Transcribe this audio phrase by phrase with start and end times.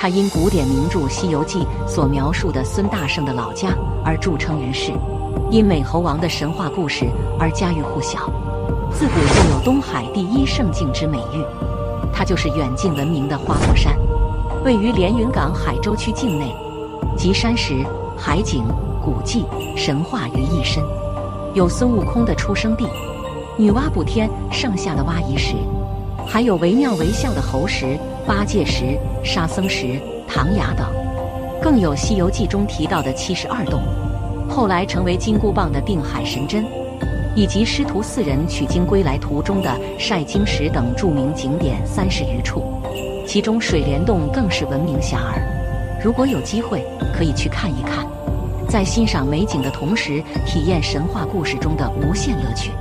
[0.00, 4.92] 他因古典名著《西游记》所描述的孙大圣的老家而著称于世，
[5.50, 8.30] 因美猴王的神话故事而家喻户晓，
[8.92, 11.44] 自古就有东海第一圣境之美誉。
[12.12, 13.92] 它就是远近闻名的花果山，
[14.64, 16.54] 位于连云港海州区境内，
[17.16, 17.84] 集山石、
[18.16, 18.62] 海景、
[19.04, 19.44] 古迹、
[19.76, 20.80] 神话于一身，
[21.54, 22.86] 有孙悟空的出生地、
[23.56, 25.56] 女娲补天剩下的挖遗石，
[26.28, 29.98] 还有惟妙惟肖的猴石、八戒石、沙僧石、
[30.28, 30.86] 唐崖等，
[31.62, 33.80] 更有《西游记》中提到的七十二洞，
[34.46, 36.64] 后来成为金箍棒的定海神针。
[37.34, 42.62] 以及师徒四人取经归来途中的晒经石等著名景点三十余处，
[43.26, 45.40] 其中水帘洞更是闻名遐迩。
[46.02, 46.84] 如果有机会，
[47.16, 48.04] 可以去看一看，
[48.68, 52.72] 在欣赏美景的同时，体验神话故事中的无限乐趣。